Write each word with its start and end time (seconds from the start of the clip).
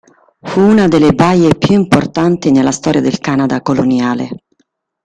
Fu 0.41 0.59
una 0.61 0.87
delle 0.87 1.13
baie 1.13 1.55
più 1.55 1.75
importanti 1.75 2.49
nella 2.49 2.71
storia 2.71 3.01
del 3.01 3.19
Canada 3.19 3.61
coloniale. 3.61 4.29